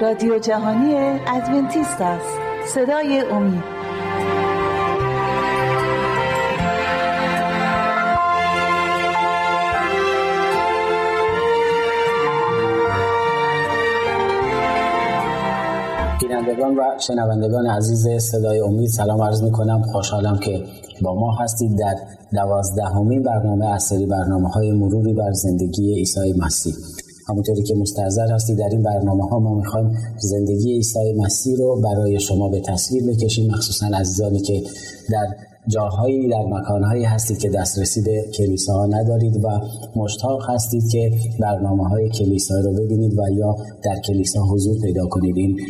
[0.00, 0.94] رادیو جهانی
[1.26, 2.38] ادونتیست است.
[2.66, 3.62] صدای امید.
[16.20, 20.64] بینندگان و شنوندگان عزیز صدای امید سلام عرض می کنم خوشحالم که
[21.02, 21.94] با ما هستید در
[22.32, 26.74] دوازدهمین برنامه از سری برنامه های مروری بر زندگی عیسی مسیح.
[27.28, 32.20] همونطوری که مستحضر هستی در این برنامه ها ما می‌خوایم زندگی عیسی مسیح رو برای
[32.20, 34.62] شما به تصویر بکشیم مخصوصا عزیزانی که
[35.10, 35.26] در
[35.68, 39.48] جاهایی در مکانهایی هستید که دسترسی به کلیسا ها ندارید و
[39.96, 45.36] مشتاق هستید که برنامه های کلیسا رو ببینید و یا در کلیسا حضور پیدا کنید.
[45.36, 45.60] این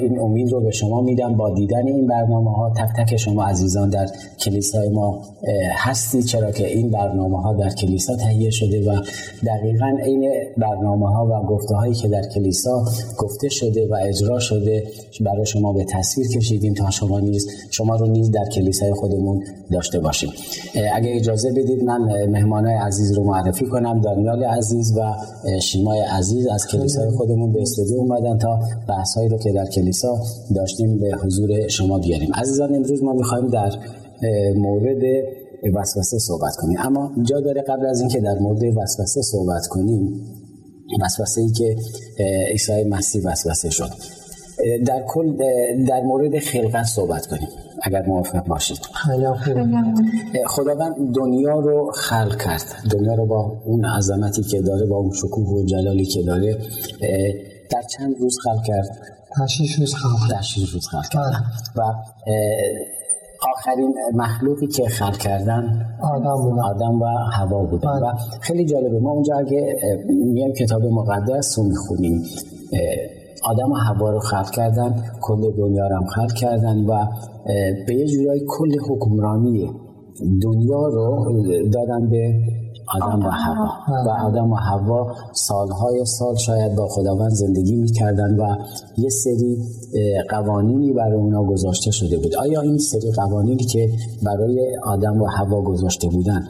[0.00, 3.88] این امید رو به شما میدم با دیدن این برنامه ها تک تک شما عزیزان
[3.88, 4.06] در
[4.38, 5.22] کلیسای ما
[5.74, 9.00] هستید چرا که این برنامه ها در کلیسا تهیه شده و
[9.46, 12.84] دقیقا عین برنامه ها و گفته هایی که در کلیسا
[13.18, 14.84] گفته شده و اجرا شده
[15.20, 19.44] برای شما به تصویر کشیدیم تا شما نیز شما رو نیز در کلیسای خود خودمون
[19.72, 20.30] داشته باشیم.
[20.94, 24.00] اگه اجازه بدید من مهمانای عزیز رو معرفی کنم.
[24.00, 25.14] دانیال عزیز و
[25.60, 30.18] شیمای عزیز از کلیسای خودمون به استودیو اومدن تا بحث هایی رو که در کلیسا
[30.54, 32.30] داشتیم به حضور شما بیاریم.
[32.34, 33.70] عزیزان امروز ما می‌خوایم در
[34.56, 35.02] مورد
[35.74, 36.76] وسوسه صحبت کنیم.
[36.80, 40.26] اما جا داره قبل از اینکه در مورد وسوسه صحبت کنیم
[41.02, 41.76] وسوسه ای که
[42.50, 43.90] عیسی مسیح وسوسه شد.
[44.86, 45.36] در کل
[45.88, 47.48] در مورد خلقت صحبت کنیم
[47.82, 48.78] اگر موافق باشید.
[50.46, 52.64] خداوند دنیا رو خلق کرد.
[52.90, 56.58] دنیا رو با اون عظمتی که داره با اون شکوه و جلالی که داره
[57.70, 58.88] در چند روز خلق کرد؟
[59.40, 61.22] در شیش روز خلق در شیش روز خلق کرد.
[61.76, 61.86] بله.
[61.86, 61.92] و
[63.56, 66.62] آخرین مخلوقی که خلق کردن آدم بودن.
[66.62, 67.90] آدم و هوا بودن.
[67.90, 68.08] بله.
[68.08, 69.76] و خیلی جالبه ما اونجا اگه
[70.08, 72.24] میایم کتاب مقدس رو می‌خونیم.
[73.44, 77.06] آدم و هوا رو خلق کردن کل دنیا رو هم خلق کردن و
[77.86, 79.70] به یه جورایی کل حکمرانی
[80.42, 81.42] دنیا رو
[81.72, 82.34] دادن به
[82.94, 83.68] آدم و هوا
[84.06, 88.56] و آدم و هوا سالهای سال شاید با خداوند زندگی می‌کردن و
[88.98, 89.58] یه سری
[90.30, 92.36] قوانینی برای اونا گذاشته شده بود.
[92.36, 93.88] آیا این سری قوانینی که
[94.22, 96.48] برای آدم و هوا گذاشته بودن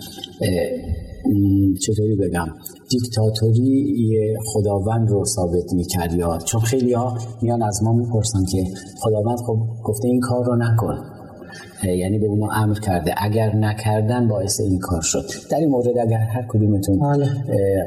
[1.80, 2.46] چطوری بگم؟
[2.90, 8.64] دیکتاتوری خداوند رو ثابت می‌کرد یا چون خیلی ها میان از ما می‌پرسن که
[9.00, 11.11] خداوند خب گفته این کار رو نکن.
[11.84, 13.14] یعنی به اونا امر کرده.
[13.16, 15.24] اگر نکردن باعث این کار شد.
[15.50, 17.26] در این مورد اگر هر کدومتون بله.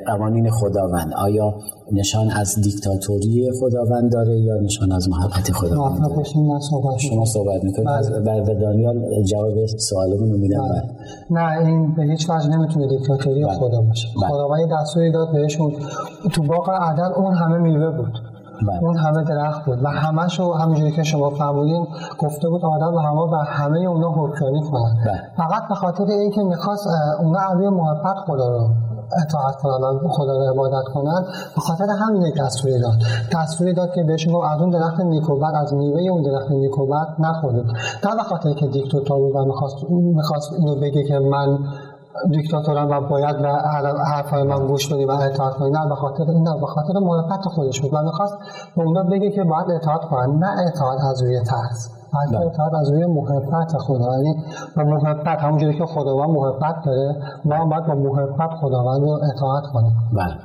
[0.05, 1.55] قوانین خداوند آیا
[1.91, 6.23] نشان از دیکتاتوری خداوند داره یا نشان از محبت خداوند داره؟
[6.97, 7.87] شما صحبت می‌کنید.
[7.87, 8.19] بله.
[8.19, 10.61] بعد دانیال جواب سوالمون رو میدم.
[10.61, 10.83] بله.
[11.29, 14.07] نه این به هیچ وجه نمی‌تونه دیکتاتوری خدا باشه.
[14.29, 15.73] خداوند دستوری داد بهشون.
[16.33, 18.34] تو باغ عدل اون همه میوه بود.
[18.81, 21.88] اون همه درخت بود و همشو همونجوری که شما فرمودین
[22.19, 24.95] گفته بود آدم و همه و همه اونا حکمرانی کنن.
[25.05, 25.21] بله.
[25.38, 26.88] فقط به خاطر اینکه می‌خواست
[27.19, 28.69] اونا علی محبت خدا رو
[29.21, 32.93] اطاعت کنن و خدا رو عبادت کنن به خاطر همین یک دستوری داد.
[33.33, 37.66] دستوری داد که بهشون گفت از اون درخت نیکوبت از میوه اون درخت نیکوبت نخورید.
[38.05, 41.59] نه به خاطر که دیکتاتور بود و می‌خواست می‌خواست اینو بگه که من
[42.31, 43.47] دیکتاتورم و باید و
[44.15, 45.71] حرفای من گوش بدی و اطاعت کنی.
[45.71, 47.93] نه به خاطر این نه به خاطر محبت خودش بود.
[47.93, 48.37] و می‌خواست
[48.75, 50.39] به اونا بگه که باید اطاعت کنن.
[50.39, 52.45] نه اطاعت از روی ترس بلکه.
[52.45, 54.15] اطاعت از روی محبت خدا.
[54.15, 54.43] یعنی
[54.77, 57.15] با محبت همونجوری که خداوند محبت داره
[57.45, 59.91] ما هم باید با محبت خداوند رو اطاعت کنیم.
[60.13, 60.35] بله.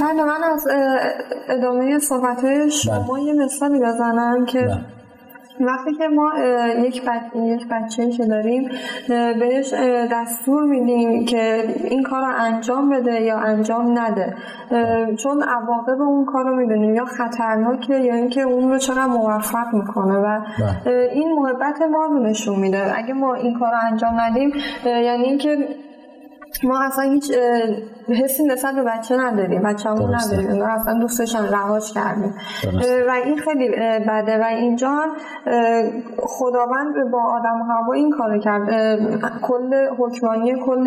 [0.00, 0.64] بله من از
[1.48, 3.22] ادامه صحبت شما بله.
[3.22, 4.99] یه مثالی بزنم که بله.
[5.60, 6.32] وقتی که ما
[6.78, 8.70] یک بچه یک بچه که داریم
[9.08, 9.74] بهش
[10.12, 14.34] دستور میدیم که این کار رو انجام بده یا انجام نده
[15.16, 20.14] چون عواقب اون کار رو می‌دونیم یا خطرناکه یا اینکه اون رو چقدر موفق می‌کنه
[20.14, 20.40] و
[20.84, 21.10] بله.
[21.12, 24.52] این محبت ما رو نشون میده اگه ما این کار رو انجام ندیم
[24.84, 25.68] یعنی اینکه
[26.62, 27.32] ما اصلا هیچ
[28.14, 32.34] حسی نسبت به بچه نداریم بچه همون نداریم اصلا دوستشان رهاش کردیم.
[33.08, 33.68] و این خیلی
[34.08, 34.40] بده.
[34.40, 35.06] و اینجا
[36.18, 38.68] خداوند با آدم و هوا این کار کرد.
[39.42, 40.84] کل حکمانی کل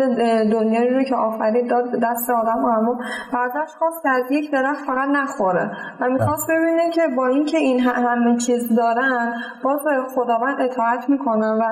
[0.50, 2.98] دنیا رو که آفرید داد دست آدم و هوا.
[3.32, 5.70] بعدش خواست که از یک درخت فقط نخوره.
[6.00, 9.32] و می‌خواست ببینه که با اینکه این همه چیز دارن
[9.62, 11.62] باز به خداوند اطاعت می‌کنن و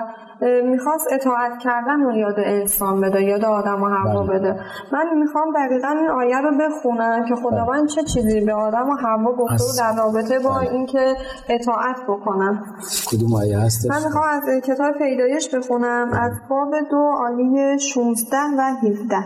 [0.64, 4.38] می‌خواست اطاعت کردن رو یاد انسان بده یاد آدم و هوا بله.
[4.38, 4.60] بده.
[4.92, 5.06] من
[5.46, 7.88] می‌خوام دقیقا این آیه رو بخونم که خداوند بله.
[7.88, 10.72] چه چیزی به آدم و هوا گفته در رابطه با بله.
[10.72, 11.16] اینکه
[11.48, 12.64] اطاعت بکنم
[13.10, 16.10] کدوم آیه هست من می‌خوام از کتاب پیدایش بخونم.
[16.12, 19.16] از باب دو آیه 16 و 17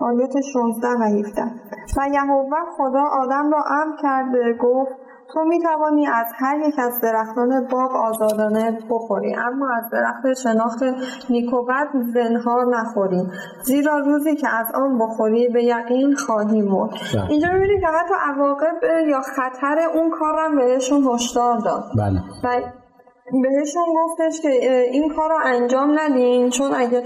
[0.00, 1.42] آیات 16 و 17
[1.96, 4.92] و یهوه خدا آدم را امر کرده گفت
[5.32, 10.82] تو می توانی از هر یک از درختان باغ آزادانه بخوری اما از درخت شناخت
[11.30, 13.22] نیکوبت زنهار نخوری
[13.62, 17.30] زیرا روزی که از آن بخوری به یقین خواهی مرد بله.
[17.30, 22.20] اینجا می‌بینید که حتی عواقب یا خطر اون کارم بهشون هشدار داد بله.
[23.42, 24.48] بهشون گفتش که
[24.92, 27.02] این کار رو انجام ندین چون اگه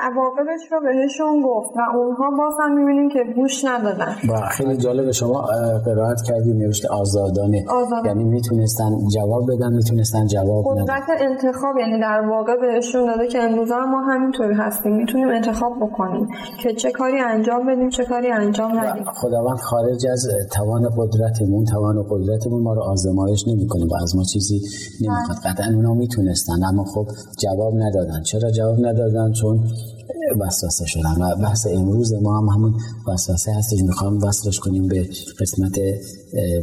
[0.00, 4.14] عواقبش رو بهشون گفت و اونها باز هم می‌بینیم که گوش ندادن.
[4.28, 5.42] با خیلی جالب شما
[5.84, 12.20] قرائت کردیم نوشته آزادانه آزادانه یعنی می‌تونستن جواب بدن می‌تونستن جواب قدرت انتخاب یعنی در
[12.30, 16.28] واقع بهشون داده که امروز ما همینطوری هستیم می‌تونیم انتخاب بکنیم
[16.62, 19.04] که چه کاری انجام بدیم چه کاری انجام ندیم.
[19.04, 24.22] خداوند خارج از توان قدرتمون توان و قدرتمون ما رو آزمایش نمی‌کنه و از ما
[24.22, 24.60] چیزی
[25.00, 25.36] نمی‌خواد.
[25.44, 27.06] قطعا اونا می‌تونستن اما خب
[27.38, 28.22] جواب ندادن.
[28.22, 29.64] چرا جواب ندادن؟ چون
[30.40, 32.74] وسوسه شدن و بحث امروز ما هم همون
[33.08, 33.78] وسوسه هستش.
[33.82, 35.08] می‌خوام وصلش کنیم به
[35.40, 35.78] قسمت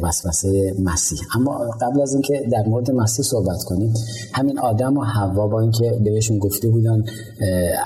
[0.02, 1.18] وسوسه مسیح.
[1.36, 3.94] اما قبل از اینکه در مورد مسیح صحبت کنیم
[4.34, 7.02] همین آدم و حوا با اینکه بهشون گفته بودن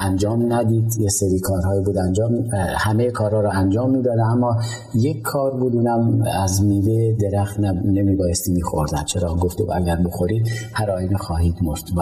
[0.00, 0.93] انجام ندید.
[0.99, 2.32] یه سری کارهای بود انجام
[2.79, 4.56] همه کارها رو انجام می‌دادن اما
[4.94, 9.05] یک کار بود اونم از میوه درخت نمیبایستی میخوردن.
[9.05, 11.82] چرا؟ گفته اگر بخورید هر آینه خواهید مرد.
[11.97, 12.00] و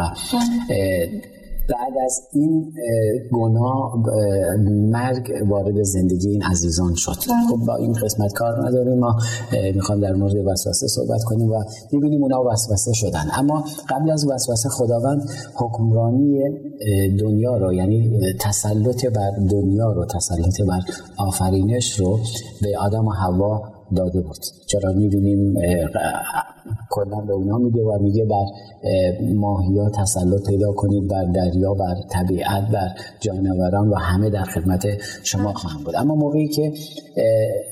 [1.71, 2.73] بعد از این
[3.33, 3.95] گناه
[4.71, 7.17] مرگ وارد زندگی این عزیزان شد.
[7.51, 9.17] خب با این قسمت کار نداریم ما
[9.75, 14.69] می‌خوام در مورد وسوسه صحبت کنیم و می‌بینیم اونا وسوسه شدن اما قبل از وسوسه
[14.69, 16.43] خداوند حکمرانی
[17.21, 20.81] دنیا رو یعنی تسلط بر دنیا رو تسلط بر
[21.19, 22.19] آفرینش رو
[22.63, 24.39] به آدم و حوا داده بود.
[24.67, 25.55] چرا می‌بینیم
[26.91, 28.45] کلا به اونا میگه و میگه بر
[29.35, 32.89] ماهیا تسلط پیدا کنید بر دریا بر طبیعت بر
[33.21, 34.87] جانوران و همه در خدمت
[35.23, 35.97] شما خواهم بود.
[35.97, 36.73] اما موقعی که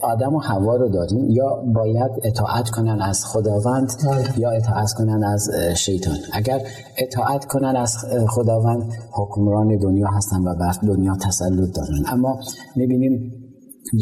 [0.02, 4.40] آدم و هوا رو داریم یا باید اطاعت کنن از خداوند بله.
[4.40, 6.16] یا اطاعت کنن از شیطان.
[6.32, 6.60] اگر
[6.98, 7.96] اطاعت کنن از
[8.28, 12.04] خداوند حکمران دنیا هستن و بر دنیا تسلط دارن.
[12.12, 12.40] اما
[12.76, 13.32] می‌بینیم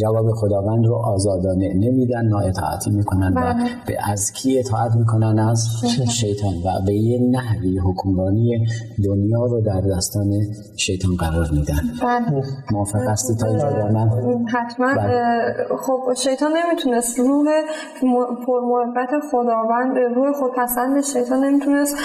[0.00, 3.54] جواب خداوند رو آزادانه نمیدن نااطاعتی می‌کنن و بله.
[3.86, 5.66] به از کی اطاعت می‌کنن از
[6.10, 8.66] شیطان و به یه نحوی حکمرانی
[9.04, 10.30] دنیا رو در دستان
[10.76, 12.42] شیطان قرار میدن بله.
[12.72, 14.08] موافق هستی تا اینجا من
[14.52, 15.54] حتما بله.
[15.78, 17.46] خب شیطان نمی‌تونست روح
[18.46, 21.96] پر محبت خداوند روح خودپسند شیطان نمی‌تونست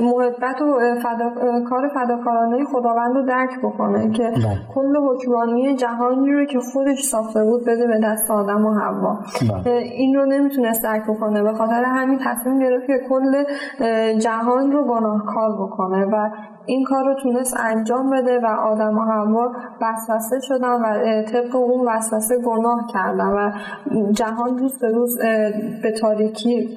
[0.00, 1.30] محبت و فدا...
[1.70, 4.30] کار فداکارانه خداوند رو درک بکنه که
[4.74, 9.18] کل حکمرانی جهانی رو که خودش ساخته بود بده به دست آدم و حوا
[9.64, 9.70] بله.
[9.70, 13.44] این رو نمی‌تونست درک بکنه به خاطر همین تصمیم گرفت که کل
[14.18, 16.30] جهان رو گناهکار بکنه و
[16.66, 19.48] این کار رو تونست انجام بده و آدم و هوا
[19.82, 23.52] وسوسه شدن و طبق اون وسوسه گناه کردن و
[24.12, 25.18] جهان روز به روز
[25.82, 26.76] به تاریکی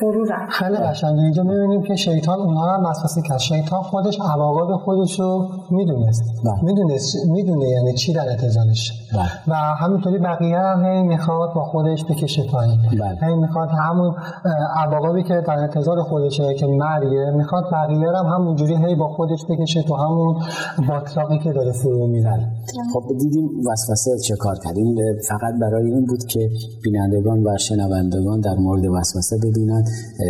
[0.00, 0.52] فرو رفت.
[0.52, 1.22] خیلی قشنگه.
[1.22, 3.38] اینجا می‌بینیم که شیطان اونها رو وسوسه کرد.
[3.38, 6.22] شیطان خودش عواقب خودش رو می‌دونست.
[6.44, 6.64] بله.
[6.64, 9.22] می‌دونست می‌دونه یعنی چی در انتظارش بله.
[9.48, 12.78] و همینطوری بقیه هم هی می‌خواد با خودش بکشه پایین.
[13.00, 13.28] بله.
[13.28, 14.14] هی می‌خواد همون
[14.76, 19.82] عواقبی که در انتظار خودشه که مرگه می‌خواد بقیه هم همونجوری هی با خودش بکشه
[19.82, 20.36] تو همون
[20.88, 22.58] باطلاقی که داره فرو میرن
[22.92, 24.96] خب دیدیم وسوسه چه کار کردیم.
[25.28, 26.50] فقط برای این بود که
[26.82, 29.88] بینندگان و شنوندگان در مورد وسوسه ببینند.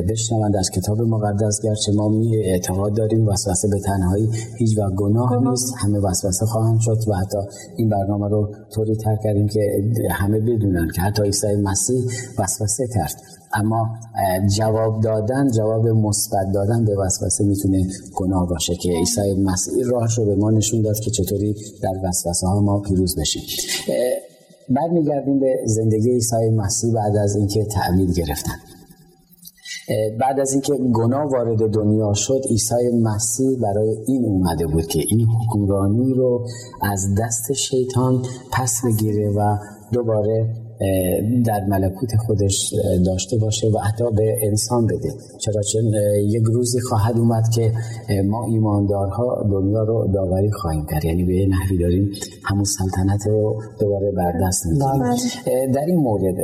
[0.08, 5.50] بشنوند از کتاب مقدس گرچه ما می اعتقاد داریم وسوسه به تنهایی هیچ و گناه
[5.50, 5.74] نیست.
[5.78, 7.38] همه وسوسه خواهند شد و حتی
[7.76, 9.60] این برنامه رو طوری تر کردیم که
[10.10, 12.04] همه بدونن که حتی عیسی مسیح
[12.38, 13.14] وسوسه کرد.
[13.54, 13.88] اما
[14.56, 20.24] جواب دادن جواب مثبت دادن به وسوسه می‌تونه گناه باشه که عیسی مسیح راهش رو
[20.24, 23.42] به ما نشون داد که چطوری در وسوسه ها ما پیروز بشیم.
[24.68, 28.52] بعد میگردیم به زندگی عیسی مسیح بعد از اینکه تعمید گرفتن.
[30.20, 35.26] بعد از اینکه گناه وارد دنیا شد عیسی مسیح برای این اومده بود که این
[35.26, 36.46] حکمرانی رو
[36.82, 39.56] از دست شیطان پس بگیره و
[39.92, 40.54] دوباره
[41.44, 42.74] در ملکوت خودش
[43.06, 45.84] داشته باشه و حتی به انسان بده چرا چون
[46.22, 47.72] یک روزی خواهد اومد که
[48.24, 52.10] ما ایماندارها دنیا رو داوری خواهیم کرد یعنی به نحوی داریم
[52.44, 55.66] همون سلطنت رو دوباره بر دست می‌گیریم بله.
[55.66, 56.36] در این مورد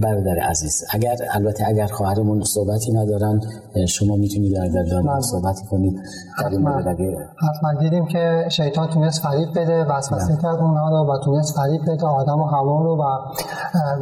[0.00, 3.40] برادر عزیز اگر البته اگر خواهرمون صحبتی ندارن
[3.88, 5.20] شما می‌تونید در در بله.
[5.20, 6.00] صحبتی کنید
[6.42, 10.42] در این مورد حتما دیدیم که شیطان تونست فریب بده وسوسه بله.
[10.42, 13.04] کرد اونها رو و تونست فریب بده آدم و هوا رو و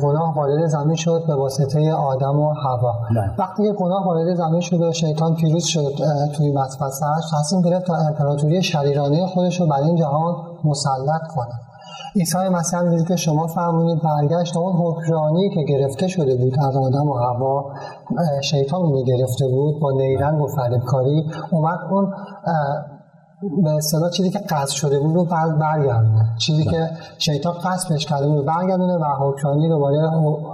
[0.03, 3.35] گناه وارد زمین شد به واسطه آدم و هوا بله.
[3.39, 5.93] وقتی که گناه وارد زمین شد و شیطان پیروز شد
[6.37, 10.35] توی وسوسه‌اش تصمیم گرفت تا امپراتوری شریرانه خودش رو بر این جهان
[10.65, 11.55] مسلط کنه
[12.17, 17.09] عیسی مسیح هم که شما فرمودید برگشت اون حکرانی که گرفته شده بود از آدم
[17.09, 17.73] و هوا
[18.43, 22.13] شیطان رو گرفته بود با نیرنگ و فریبکاری اومد اون
[23.41, 25.25] به اصطلاح چیزی که قصد شده بود رو
[25.61, 26.37] برگردونه.
[26.39, 26.91] چیزی که.
[27.19, 30.05] شیطان قصدش کرده بود برگردونه و حکرانی رو باید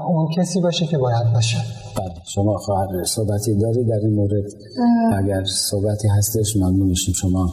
[0.08, 1.58] اون کسی باشه که باید باشه.
[1.96, 4.44] بله شما خواهر صحبتی داری در این مورد؟
[5.12, 7.14] اگر صحبتی هستش ممنون میشیم.
[7.14, 7.52] شما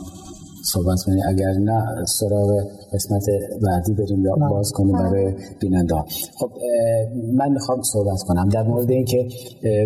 [0.63, 2.51] صحبت کنید اگر نه سراغ
[2.93, 3.25] قسمت
[3.61, 5.95] بعدی بریم یا باز کنیم برای بیننده
[6.39, 6.51] خب
[7.33, 9.27] من می‌خوام صحبت کنم در مورد اینکه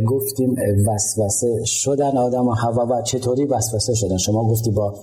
[0.07, 0.55] گفتیم
[0.87, 4.93] وسوسه شدن آدم و هوا و چطوری وسوسه شدن؟ شما گفتی با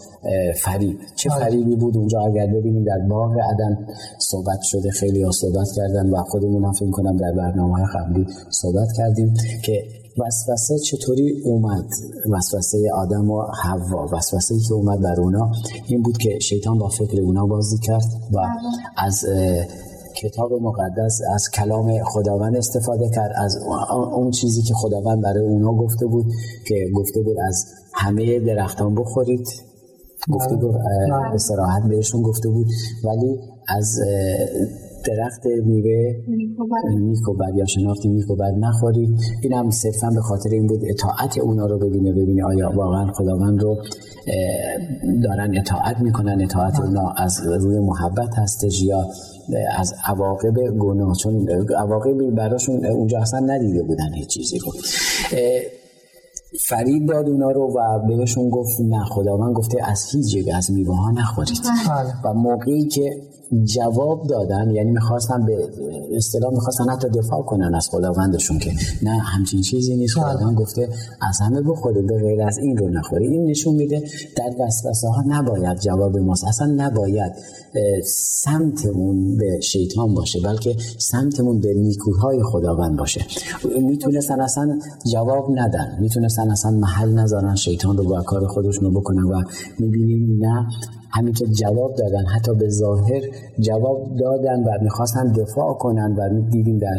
[0.62, 0.98] فریب.
[1.16, 1.38] چه بله.
[1.38, 3.86] فریبی بود اونجا؟ اگر ببینیم در باغ عدن
[4.18, 8.88] صحبت شده خیلی ها صحبت کردن و خودمون هم فکر کنم در برنامه قبلی صحبت
[8.96, 9.82] کردیم که
[10.18, 11.88] وسوسه چطوری اومد
[12.30, 15.52] وسوسه آدم و حوا وسوسه که اومد بر اونا
[15.87, 18.38] این بود که شیطان با فکر اونا بازی کرد و.
[18.97, 19.25] از
[20.16, 23.56] کتاب مقدس از کلام خداوند استفاده کرد از
[24.12, 26.26] اون چیزی که خداوند برای اونا گفته بود
[26.68, 29.49] که گفته بود از همه درختان بخورید
[30.33, 31.14] گفته بود بله.
[31.35, 32.66] استراحت بهشون گفته بود
[33.04, 34.00] ولی از
[35.06, 36.14] درخت میوه.
[37.00, 37.18] نیک
[37.56, 39.11] یا شناخت نیک و بد نخورید
[39.42, 43.62] این هم صرفا به خاطر این بود اطاعت اونا رو ببینه ببینه آیا واقعا خداوند
[43.62, 43.76] رو
[45.23, 46.42] دارن اطاعت می‌کنن.
[46.42, 49.08] اطاعت اونا از روی محبت هستش یا
[49.78, 51.16] از عواقب گناه.
[51.16, 54.73] چون عواقبی براشون اونجا اصلا ندیده بودن هیچ چیزی رو.
[56.61, 61.11] فرید داد اونا رو و بهشون گفت نه خداوند گفته از هیچ از میوه ها
[61.11, 61.58] نخورید.
[61.88, 62.14] بله.
[62.25, 63.11] و موقعی که
[63.64, 65.68] جواب دادن یعنی می‌خواستن به
[66.16, 70.25] اصطلاح می‌خواستن حتی دفاع کنن از خداوندشون که نه همچین چیزی نیست بله.
[70.25, 70.88] خداوند گفته
[71.20, 74.02] از همه بخورید به غیر از این رو نخوری این نشون میده
[74.37, 76.44] در وسوسه ها نباید جواب ماست.
[76.44, 77.32] اصلا نباید
[78.42, 83.26] سمتمون به شیطان باشه بلکه سمتمون به نیکوهای خداوند باشه.
[83.80, 84.78] می‌تونستن اصلا
[85.12, 85.99] جواب ندن.
[86.00, 89.42] می‌تونستن اصلا محل نذارن شیطان رو با کار خودشون رو بکنن و
[89.78, 90.66] می‌بینیم نه
[91.10, 92.26] همین که جواب دادن.
[92.26, 93.22] حتی به ظاهر
[93.60, 96.96] جواب دادن و می‌خواستن دفاع کنن و دیدیم در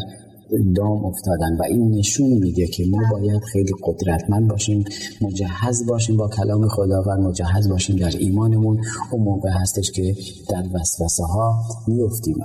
[0.75, 4.83] دام افتادن و این نشون میده که ما باید خیلی قدرتمند باشیم
[5.21, 8.79] مجهز باشیم با کلام خدا و مجهز باشیم در ایمانمون.
[9.11, 10.15] اون موقع هستش که
[10.49, 11.53] در وسوسه ها
[11.87, 12.35] میفتیم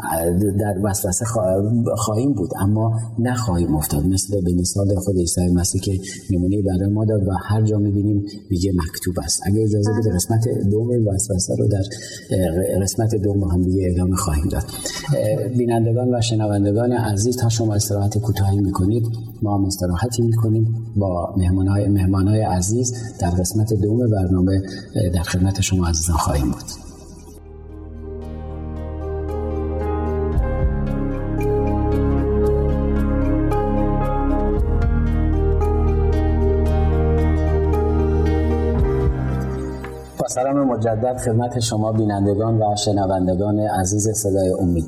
[0.61, 1.25] در وسوسه
[1.97, 4.07] خواهیم بود اما نخواهیم افتاد.
[4.07, 8.25] مثل به مثال خود عیسی مسیح که نمونه برای ما داد و هر جا می‌بینیم
[8.51, 9.41] میگه مکتوب است.
[9.47, 11.83] اگر اجازه بده قسمت دوم وسوسه رو در
[12.83, 14.65] قسمت دوم هم دیگه ادامه خواهیم داد.
[15.59, 19.07] بینندگان و شنوندگان عزیز تا شما استراحت کوتاهی می‌کنید
[19.43, 24.63] ما هم استراحتی می‌کنیم با مهمانهای مهمانهای عزیز در قسمت دوم برنامه
[25.15, 26.90] در خدمت شما عزیزان خواهیم بود.
[40.43, 44.85] سلام مجدد خدمت شما بینندگان و شنوندگان عزیز صدای امید.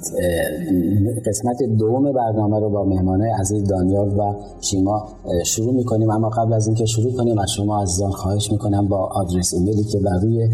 [1.26, 5.08] قسمت دوم برنامه رو با مهمانه عزیز دانیال و شیما
[5.46, 6.10] شروع می‌کنیم.
[6.10, 9.98] اما قبل از اینکه شروع کنیم از شما عزیزان خواهش می‌کنم با آدرس ایمیلی که
[9.98, 10.48] بر روی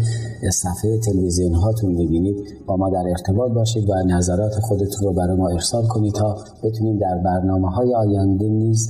[0.51, 5.49] صفحه تلویزیون هاتون می‌بینید با ما در ارتباط باشید و نظرات خودتون رو برای ما
[5.49, 8.89] ارسال کنید تا بتونیم در برنامه های آینده نیز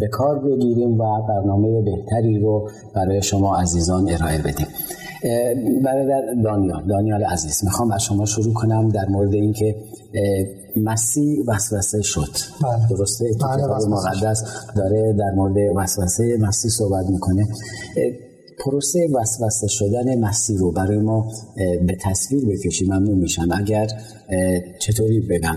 [0.00, 4.66] به کار بگیریم و برنامه بهتری رو برای شما عزیزان ارائه بدیم.
[5.84, 9.76] برادر دانیال دانیال عزیز می‌خوام از شما شروع کنم در مورد اینکه
[10.76, 12.30] مسیح وسوسه شد.
[12.62, 12.88] بله.
[12.90, 14.44] درسته؟ تو بله کتاب مقدس
[14.76, 17.48] داره در مورد وسوسه مسیح صحبت می‌کنه.
[18.64, 21.32] پروسه وسوسه شدن مسیح رو برای ما
[21.86, 23.48] به تصویر بکشیم ممنون میشم.
[23.52, 23.86] اگر
[24.80, 25.56] چطوری بگم؟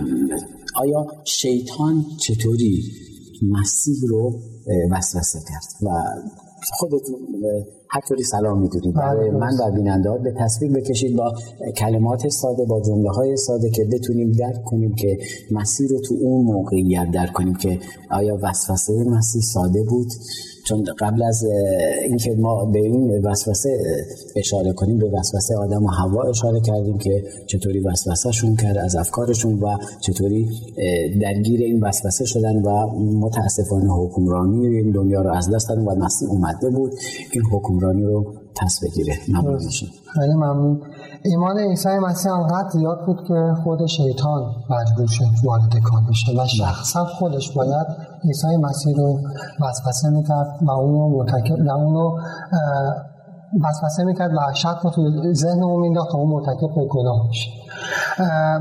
[0.76, 2.84] آیا شیطان چطوری
[3.42, 4.40] مسیح رو
[4.92, 5.90] وسوسه کرد؟ و
[6.74, 7.20] خودتون
[7.94, 11.34] هر طوری سلام می‌دونید بله، برای من و بیننده به تصویر بکشید با
[11.78, 15.18] کلمات ساده با جمله های ساده که بتونیم درک کنیم که
[15.52, 17.80] مسیر رو تو اون موقعیت درک کنیم که
[18.10, 20.08] آیا وسوسه مسیح ساده بود؟
[20.66, 21.44] چون قبل از
[22.08, 23.78] اینکه ما به این وسوسه
[24.36, 29.60] اشاره کنیم به وسوسه آدم و هوا اشاره کردیم که چطوری وسوسهشون کرد از افکارشون
[29.60, 30.50] و چطوری
[31.22, 32.88] درگیر این وسوسه شدن و
[33.20, 36.92] متاسفانه حکمرانی این دنیا رو از دست دادن و مسیح اومده بود.
[37.32, 39.14] این حکمرانی رو پس بگیره.
[39.28, 39.60] ممنون
[40.14, 40.82] خیلی ممنون.
[41.24, 46.36] ایمان عیسی مسیح انقدر زیاد بود که خود شیطان مجبور شد وارد کار بشه و
[46.36, 46.48] بله.
[46.48, 47.88] شخصا خودش باید
[48.24, 49.20] عیسی مسیح رو
[49.60, 52.18] وسوسه می‌کرد و اونو متکل و اونو
[53.64, 57.52] وسوسه می‌کرد و شک رو تو ذهنمون مینداخت تا اون مرتکب به گناه میشه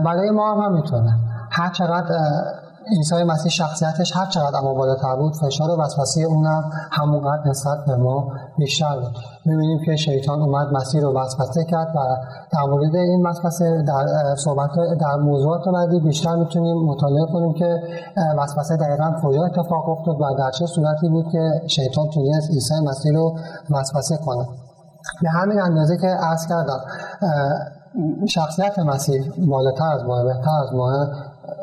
[0.04, 1.10] برای ما هم همینطوره.
[1.50, 2.16] هر چقدر
[2.96, 8.32] عیسی مسیح شخصیتش هر چقدر اما بالاتر بود فشار وسوسه اونم همونقدر نسبت به ما
[8.58, 9.16] بیشتر بود.
[9.44, 11.98] می‌بینیم که شیطان اومد مسیح رو وسوسه کرد و
[12.52, 14.70] در مورد این وسوسه در صحبت
[15.00, 17.80] در موضوعات بعدی بیشتر می‌تونیم مطالعه کنیم که
[18.38, 23.12] وسوسه دقیقا کجا اتفاق افتاد و در چه صورتی بود که شیطان تونست عیسی مسیح
[23.12, 23.36] رو
[23.70, 24.46] وسوسه کنه.
[25.22, 26.80] به همین اندازه که عرض کردم
[28.28, 31.08] شخصیت مسیح بالاتر از ماه بهتر از ماه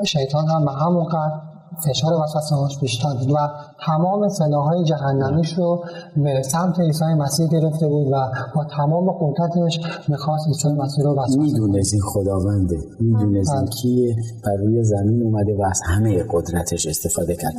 [0.06, 1.42] شیطان هم به همون قدر
[1.86, 3.38] فشار وسوسه هاش بیشتر بود و
[3.86, 5.84] تمام سلاحهای جهنمیش رو
[6.18, 8.16] به سمت عیسی مسیح گرفته بود و
[8.56, 12.78] با تمام قدرتش می‌خواست عیسی مسیح رو وسوسه می‌دونست این خداونده.
[13.00, 13.70] می‌دونست این بله.
[13.70, 17.54] کیه؟ بر روی زمین اومده و از همه قدرتش استفاده کرد.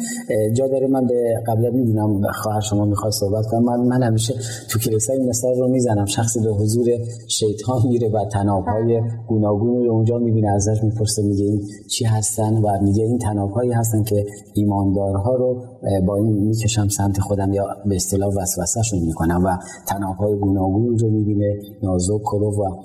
[0.56, 3.64] جا داره من به قبلا می‌دونم خواهر شما می‌خواد صحبت کنم.
[3.64, 4.34] من, من همیشه
[4.70, 6.04] تو کلیسا این مثال رو می‌زنم.
[6.04, 6.86] شخصی به حضور
[7.28, 10.48] شیطان میره و تنابهای گوناگون رو اونجا می‌بینه.
[10.48, 15.62] ازش می‌پرسه میگه این چی هستن و میگه این تنابهایی هستن که ایماندارها رو
[16.06, 19.56] با این می‌کشم سمت خودم یا به اصطلاح وسوسهشون می‌کنم و
[19.87, 22.76] تنابهای گوناگون رو می‌بینه نازک کرو و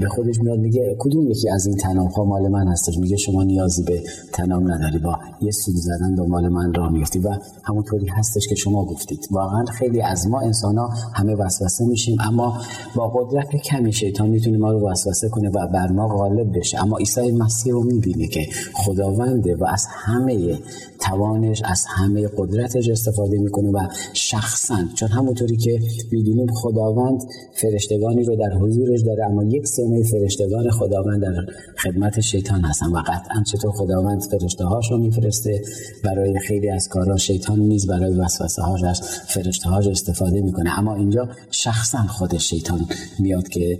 [0.00, 3.82] به خودش میاد میگه کدوم یکی از این تنابها مال من هستش؟ میگه شما نیازی
[3.82, 4.02] به
[4.32, 7.28] تناب نداری با یه سود زدن دنبال من راه میفتی و
[7.64, 9.28] همونطوری هستش که شما گفتید.
[9.30, 12.58] واقعا خیلی از ما انسان ها همه وسوسه میشیم اما
[12.96, 16.82] با قدرت کمی شیطان می‌تونه ما رو وسوسه کنه و بر ما غالب بشه.
[16.82, 18.40] اما عیسی مسیح رو می‌بینه که
[18.74, 20.58] خداونده و از همه
[21.00, 23.78] توانش از همه قدرتش استفاده می‌کنه و
[24.12, 25.80] شخصا چون همونطوری که
[26.12, 27.22] می‌دونیم خداوند
[27.54, 31.52] فرشتگانی رو در حضورش داره اما یک سمه فرشتگان خداوند در
[31.82, 35.62] خدمت شیطان هستن و قطعا چطور خداوند فرشته هاش رو میفرسته
[36.04, 40.78] برای خیلی از کارها شیطان نیز برای وسوسه هاش از فرشته هاش استفاده می‌کنه.
[40.78, 42.80] اما اینجا شخصا خود شیطان
[43.18, 43.78] میاد که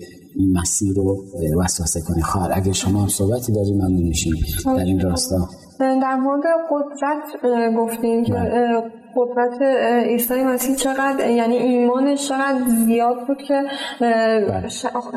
[0.53, 1.25] مسیر رو
[1.65, 2.23] وسوسه کنه.
[2.23, 4.35] خواهر اگه شما صحبتی داری ممنون میشیم.
[4.65, 8.83] در این راستا در مورد قدرت گفتیم که بله.
[9.17, 9.63] قدرت
[10.07, 13.63] عیسی مسیح چقدر یعنی ایمانش چقدر زیاد بود که
[14.01, 14.69] بله.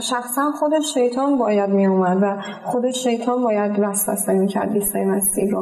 [0.02, 5.52] شخصا خود شیطان باید می اومد و خود شیطان باید وسوسه می کرد عیسی مسیح
[5.52, 5.62] رو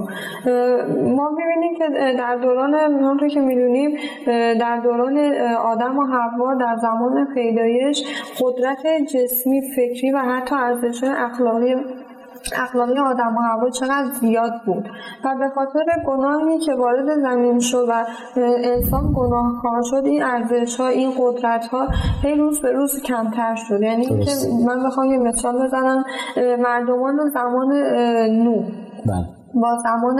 [1.15, 3.97] ما ببینیم که در دوران همونطور که می‌دونیم
[4.59, 5.17] در دوران
[5.65, 8.03] آدم و حوا در زمان پیدایش
[8.41, 11.75] قدرت جسمی فکری و حتی ارزش اخلاقی
[12.56, 14.89] اخلاقی آدم و هوا چقدر زیاد بود.
[15.25, 18.06] و به خاطر گناهی که وارد زمین شد و
[18.63, 21.88] انسان گناهکار شد این ارزش ها این قدرت ها
[22.23, 23.82] هی روز به روز کمتر شد.
[23.82, 24.15] یعنی که
[24.67, 26.04] من بخوام یه مثال بزنم
[26.60, 27.73] مردمان زمان
[28.43, 28.62] نو.
[29.06, 29.38] بله.
[29.53, 30.19] با زمان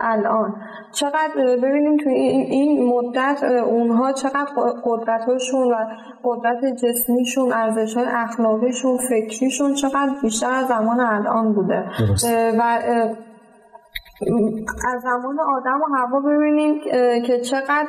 [0.00, 0.54] الان.
[0.92, 4.50] چقدر ببینیم توی این مدت اونها چقدر
[4.84, 5.76] قدرتشون و
[6.24, 11.84] قدرت جسمیشون ارزش های اخلاقیشون فکریشون چقدر بیشتر از زمان الان بوده.
[12.58, 12.78] و
[14.94, 16.80] از زمان آدم و هوا ببینیم
[17.26, 17.88] که چقدر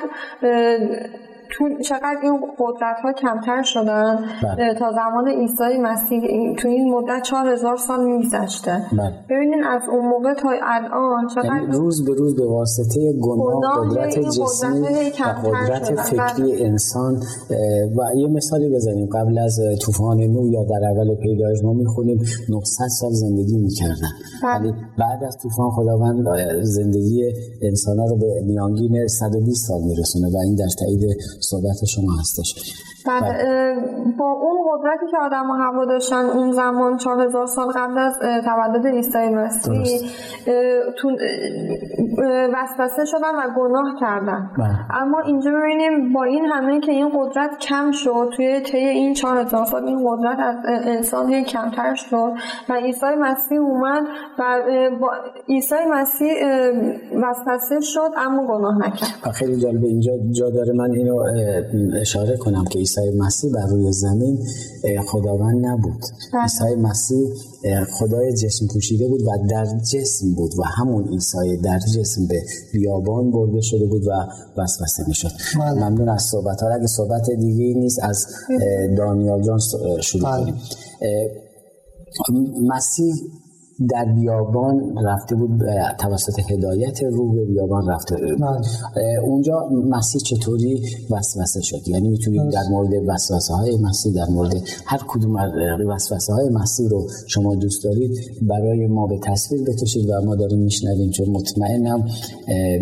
[1.52, 4.74] تو چقدر این قدرت ها کمتر شدن بله.
[4.74, 6.22] تا زمان عیسی مسیح
[6.56, 9.14] تو این مدت 4000 سال میگذشته بله.
[9.30, 14.20] ببینین از اون موقع تا الان چقدر یعنی روز به روز به واسطه گناه قدرت
[14.20, 16.66] جسمی و قدرت فکری بله.
[16.66, 17.14] انسان
[17.98, 22.86] و یه مثالی بزنیم قبل از طوفان نو یا در اول پیدایش ما می‌خونیم 900
[23.00, 24.12] سال زندگی می‌کردن
[24.44, 26.26] ولی بعد از طوفان خداوند
[26.62, 32.19] زندگی انسان ها رو به میانگین 120 سال میرسونه و این در تایید صحبت شما
[32.21, 32.73] هستش.
[33.06, 33.76] بعد بله.
[34.18, 38.88] با اون قدرتی که آدم و هوا داشتن اون زمان 4000 سال قبل از تولد
[38.88, 40.10] عیسی مسیح
[40.98, 41.10] تو
[42.54, 45.02] وسوسه شدن و گناه کردن بله.
[45.02, 49.66] اما اینجا ببینیم با این همه که این قدرت کم شد توی طی این 4000
[49.66, 52.32] سال این قدرت از انسان کمتر شد
[52.70, 54.04] و عیسی مسیح اومد
[54.40, 54.60] و
[55.02, 55.12] با
[55.50, 56.34] عیسی مسیح
[57.24, 61.24] وسوسه شد اما گناه نکرد خیلی جالبه اینجا جا داره من اینو
[62.02, 64.45] اشاره کنم که عیسی مسیح بر روی زمین
[65.08, 66.01] خداوند نبود
[66.34, 66.41] بله.
[66.41, 67.30] عیسی مسیح
[67.99, 73.32] خدای جسم پوشیده بود و در جسم بود و همون عیسی در جسم به بیابان
[73.32, 74.12] برده شده بود و
[74.58, 75.73] وسوسه می‌شد بله.
[75.73, 78.25] ممنون از صحبت ها اگه صحبت دیگه نیست از
[78.97, 79.60] دانیال جان
[80.01, 80.54] شروع بله.
[82.19, 83.13] کنیم مسیح
[83.89, 85.62] در بیابان رفته بود
[86.00, 88.62] توسط هدایت رو به بیابان رفته بله.
[89.24, 94.54] اونجا مسیح چطوری وسوسه شد؟ یعنی می‌تونید در مورد وسوسه های مسیح در مورد
[94.86, 95.36] هر کدوم
[95.88, 100.60] وسوسه های مسیح رو شما دوست دارید برای ما به تصویر بکشید و ما داریم
[100.60, 101.10] میشنویم.
[101.10, 102.04] چون مطمئنم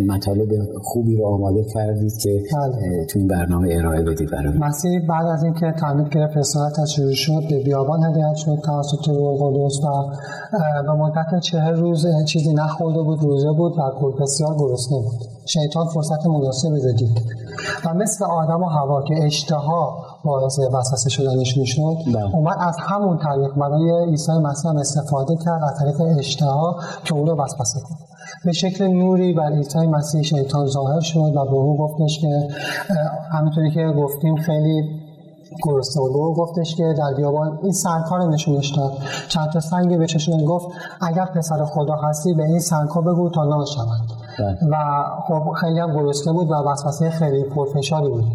[0.08, 0.50] مطالب
[0.82, 3.06] خوبی رو آماده کردید که بله.
[3.06, 7.44] تو این برنامه ارائه بدید برای مسیح بعد از اینکه تعمید گرفت رسالت شروع شد
[7.50, 13.24] به بیابان هدایت شد توسط روح قدس و به مدت چهر روز چیزی نخورده بود
[13.24, 15.20] روزه بود و بسیار گرسنه بود.
[15.46, 17.22] شیطان فرصت مناسبی رو دید.
[17.86, 22.36] و مثل آدم و هوا که اشتها باعث وسوسه شدنشون شد بله.
[22.36, 27.36] اومد از همون طریق برای عیسی مسیح استفاده کرد از طریق اشتها که اون رو
[27.36, 27.98] وسوسه کنه
[28.46, 32.48] به شکل نوری بر عیسی مسیح شیطان ظاهر شد و به او گفتش که
[33.32, 34.99] همینطوری که گفتیم خیلی
[35.64, 38.94] گرسنه بود گفتش که در بیابان این سنگها رو نشونش داد.
[39.28, 40.68] چند تا سنگ به چشون گفت
[41.02, 44.10] اگر پسر خدا هستی به این سنگها بگو تا نان شوند
[44.40, 44.58] بله.
[44.72, 48.26] و خب خیلی هم گرسنه بود و وسوسه خیلی پرفشاری بود.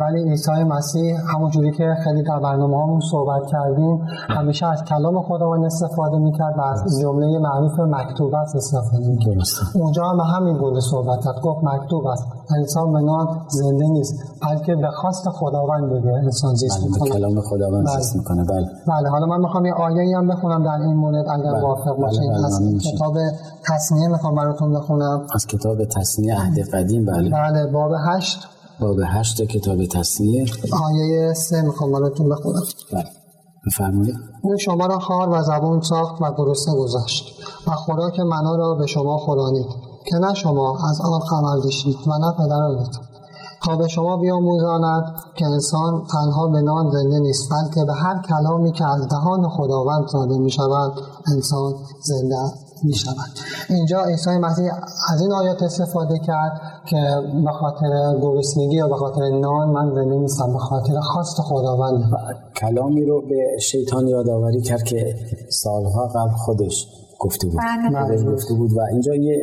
[0.00, 5.22] ولی عیسی مسیح همون جوری که خیلی در برنامه همون صحبت کردیم همیشه از کلام
[5.22, 9.36] خداوند استفاده می‌کرد و از جمله معروف مکتوب است استفاده می‌کرد.
[9.74, 11.40] اونجا هم همین گونه صحبت کرد.
[11.42, 12.24] گفت مکتوب است.
[12.58, 13.00] انسان به
[13.48, 17.96] زنده نیست بلکه به خواست خداوند دیگه انسان زیست بله، می‌کنه کلام خداوند بله.
[17.96, 18.66] زیست می‌کنه بله.
[18.88, 21.60] بله حالا من می‌خوام یه آیه هم بخونم در این مورد اگر بله.
[21.60, 21.96] موافق.
[21.96, 22.32] باشین.
[22.32, 22.62] از
[22.94, 23.14] کتاب
[23.68, 25.26] تصنیه می‌خوام براتون بخونم.
[25.34, 27.30] از کتاب تصنیه عهد قدیم بله.
[27.30, 28.48] بله باب هشت.
[28.80, 30.46] باب هشت کتاب تصنیه
[30.86, 32.62] آیه سه می‌خوام براتون بخونم.
[32.92, 33.04] بله.
[33.66, 34.14] بفرمایید.
[34.42, 37.24] او شما را خار و زبون ساخت و گرسنه گذاشت
[37.66, 39.66] و خوراک منا را به شما خورانید
[40.06, 43.04] که نه شما از آن خبر داشتید و نه پدرانتان
[43.62, 45.04] تا به شما بیاموزاند
[45.36, 50.08] که انسان تنها به نان زنده نیست بلکه به هر کلامی که از دهان خداوند
[50.08, 50.92] زاده می شود
[51.34, 51.72] انسان
[52.04, 52.36] زنده
[52.84, 53.30] می شود
[53.68, 54.70] اینجا عیسی مسیح
[55.12, 56.96] از این آیات استفاده کرد که
[57.44, 62.04] به خاطر گرسنگی یا به خاطر نان من زنده نیستم به خاطر خواست خداوند.
[62.56, 65.14] کلامی رو به شیطان یادآوری کرد که
[65.48, 66.88] سالها قبل خودش
[67.20, 67.60] گفته بود.
[67.94, 68.32] بله.
[68.32, 68.72] گفته بود.
[68.72, 69.36] و اینجا یه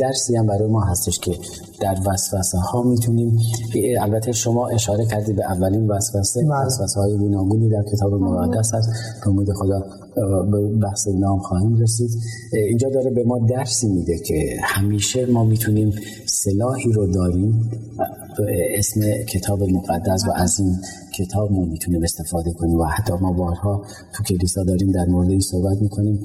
[0.00, 1.32] درسی هم برای ما هستش که
[1.80, 3.38] در وسوسه ها می‌تونیم
[4.00, 6.40] البته شما اشاره کردید به اولین وسوسه.
[6.40, 6.66] بله.
[6.66, 8.88] وسوسه های گوناگونی در کتاب مقدس هست.
[9.24, 9.84] به امید خدا
[10.50, 12.10] به بحث نام خواهیم رسید.
[12.52, 15.92] اینجا داره به ما درسی میده که همیشه ما می‌تونیم
[16.26, 17.70] سلاحی رو داریم.
[18.74, 20.76] اسم کتاب مقدس و از این
[21.18, 25.40] کتاب ما می‌تونیم استفاده کنیم و حتی ما بارها تو کلیسا داریم در مورد این
[25.40, 26.22] صحبت می‌کنیم.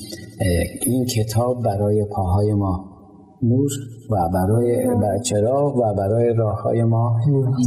[0.81, 2.94] این کتاب برای پاهای ما
[3.43, 3.71] نور
[4.11, 4.87] و برای
[5.23, 7.19] چراغ و برای راه های ما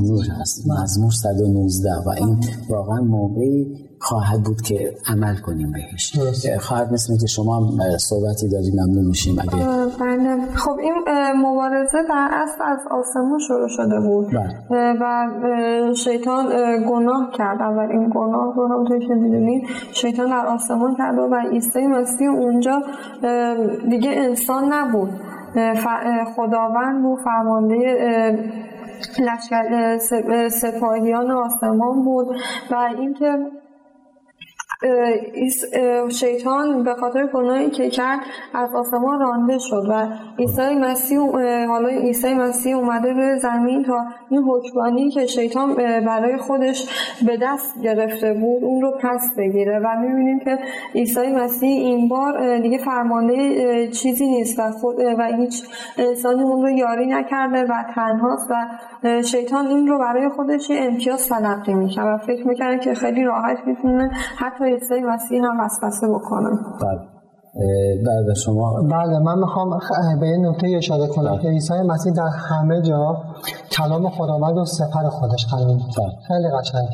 [0.02, 0.68] نور هست.
[0.68, 2.37] مزمور 119 و این
[2.70, 6.18] واقعا موقعی خواهد بود که عمل کنیم بهش.
[6.61, 9.37] خواهد مثل که شما صحبتی دارید ممنون میشیم.
[9.38, 9.64] اگه
[10.00, 10.46] بله.
[10.54, 10.94] خب این
[11.37, 14.26] مبارزه در اصل از آسمان شروع شده بود.
[14.26, 14.94] بله.
[15.00, 15.28] و
[15.94, 16.46] شیطان
[16.88, 17.62] گناه کرد.
[17.62, 22.28] اول این گناه رو هم توی که می‌دونید شیطان در آسمان کرد و عیسی مسیح
[22.28, 22.83] اونجا
[23.90, 25.09] دیگه انسان نبود.
[26.37, 27.79] خداوند بود فرمانده
[29.19, 29.99] لشکر
[30.49, 32.37] سپاهیان آسمان بود
[32.71, 33.39] و اینکه
[36.09, 38.21] شیطان به خاطر گناهی که کرد
[38.55, 40.07] از آسمان رانده شد و
[40.38, 41.19] عیسی مسیح
[41.67, 45.75] حالا عیسی مسیح اومده به زمین تا این حکمانی که شیطان
[46.07, 46.88] برای خودش
[47.27, 49.79] به دست گرفته بود اون رو پس بگیره.
[49.79, 50.59] و می‌بینیم که
[50.95, 55.64] عیسی مسیح این بار دیگه فرمانده چیزی نیست و خود و هیچ
[55.99, 58.55] انسانی اون رو یاری نکرده و تنهاست و
[59.25, 64.11] شیطان این رو برای خودش امتیاز تلقی می‌کنه و فکر می‌کنه که خیلی راحت می‌تونه
[64.37, 66.51] حتی عیسی مسیح هم وسوسه بکنه.
[66.51, 67.17] بله.
[68.07, 68.83] بعد شما.
[68.83, 69.79] بله من می‌خوام
[70.21, 71.31] به یه نکته اشاره کنم.
[71.31, 71.42] بله.
[71.42, 73.16] که عیسی مسیح در همه جا
[73.73, 75.79] کلام خداوند و سپر خودش قرار بله.
[76.29, 76.88] خیلی قشنگ.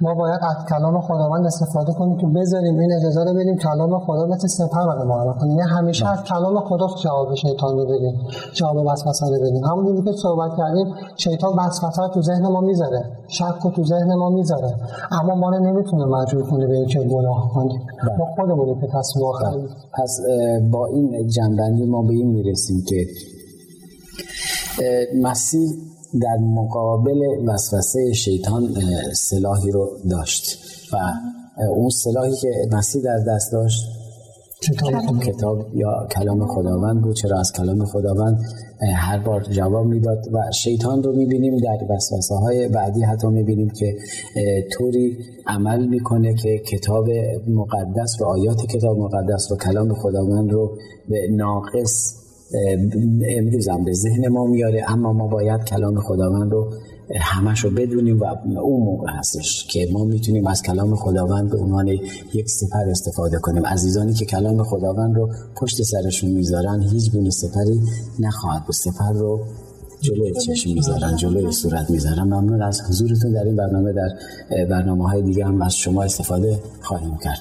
[0.00, 4.26] ما باید از کلام خداوند استفاده کنیم که بذاریم این اجازه رو بدیم کلام خدا
[4.26, 5.58] مثل سپر برای ما کنیم.
[5.58, 6.12] یعنی همیشه بله.
[6.12, 9.64] از کلام خدا جواب شیطان رو بدیم جواب وسوسه رو بدیم.
[9.64, 14.30] همون که صحبت کردیم شیطان وسوسه تو ذهن ما می‌ذاره شک رو تو ذهن ما
[14.30, 14.74] می‌ذاره.
[15.10, 17.80] اما ما رو نمی‌تونه مجبور کنه به اینکه گناه کنیم
[18.18, 19.68] ما خودمون که تصمیم آخریم
[20.04, 20.20] پس
[20.70, 23.06] با این جنبندی ما به این می‌رسیم که
[25.22, 25.70] مسیح
[26.20, 28.74] در مقابل وسوسه شیطان
[29.14, 30.58] سلاحی رو داشت
[30.92, 30.96] و
[31.68, 33.82] اون سلاحی که مسیح در دست داشت
[34.72, 38.38] کتاب, کتاب یا کلام خداوند بود چرا از کلام خداوند
[38.94, 43.96] هر بار جواب می‌داد و شیطان رو می‌بینیم در وسوسه های بعدی حتی می‌بینیم که
[44.72, 47.08] طوری عمل می‌کنه که کتاب
[47.48, 50.76] مقدس رو آیات کتاب مقدس رو کلام خداوند رو
[51.08, 52.24] به ناقص
[53.38, 56.72] امروز هم به ذهن ما میاره اما ما باید کلام خداوند رو
[57.20, 58.24] همش رو بدونیم و
[58.58, 61.88] اون موقع هستش که ما می‌تونیم از کلام خداوند به عنوان
[62.34, 63.66] یک سپر استفاده کنیم.
[63.66, 67.80] عزیزانی که کلام خداوند رو پشت سرشون می‌ذارن هیچ گونه سپری
[68.20, 68.74] نخواهد بود.
[68.74, 69.40] سپر رو
[70.04, 72.22] جلوی چشم می‌ذارن جلوی صورت می‌ذارن.
[72.22, 73.32] ممنون از حضورتون.
[73.32, 74.08] در این برنامه در
[74.64, 77.40] برنامه های دیگه هم از شما استفاده خواهیم کرد.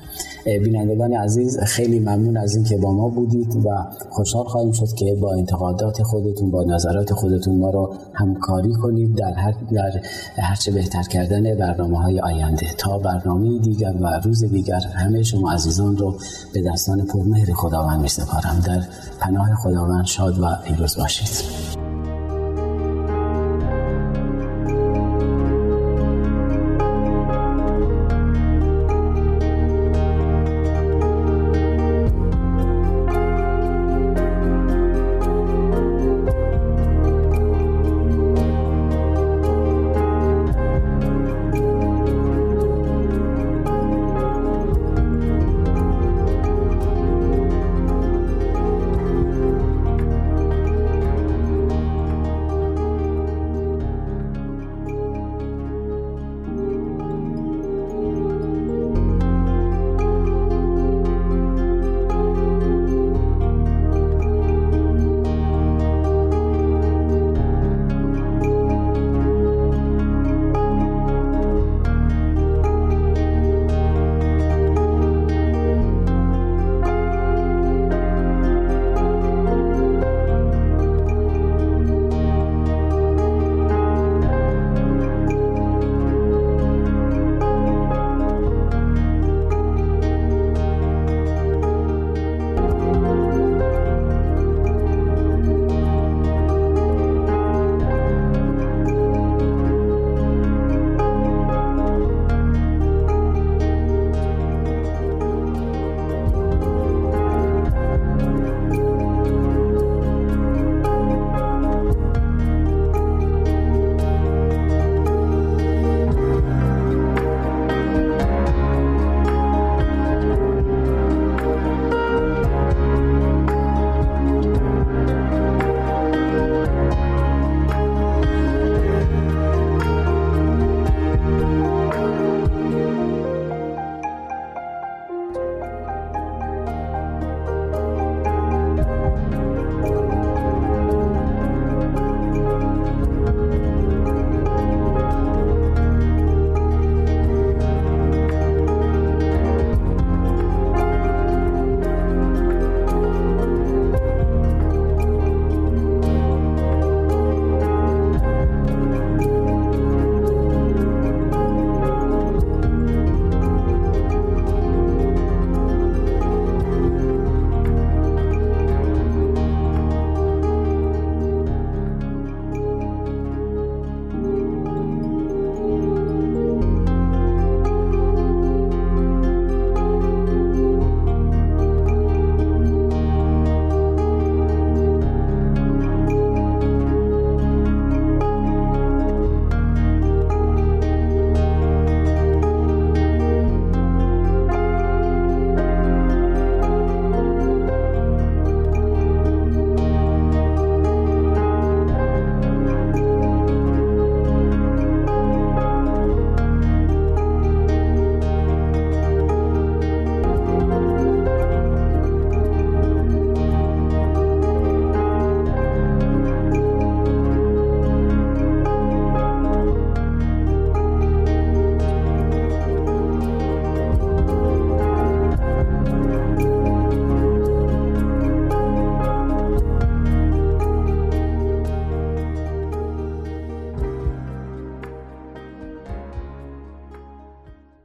[0.64, 3.70] بینندگان عزیز خیلی ممنون از اینکه با ما بودید و
[4.10, 9.16] خوشحال خواهیم شد که با انتقادات خودتون با نظرات خودتون ما رو همکاری کنید.
[9.16, 9.92] در هر در
[10.38, 12.68] هرچه بهتر کردن برنامه های آینده.
[12.78, 16.16] تا برنامه دیگر و روز دیگر همه شما عزیزان رو
[16.54, 18.84] به دستان پرمهر خداوند می سپارم در
[19.20, 21.73] پناه خداوند شاد و پیروز باشید.